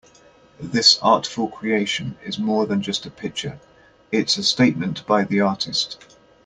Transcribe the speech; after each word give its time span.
This 0.59 0.97
artful 1.03 1.47
creation 1.49 2.17
is 2.25 2.39
more 2.39 2.65
than 2.65 2.81
just 2.81 3.05
a 3.05 3.11
picture, 3.11 3.59
it's 4.11 4.35
a 4.35 4.41
statement 4.43 5.05
by 5.05 5.25
the 5.25 5.41
artist. 5.41 6.17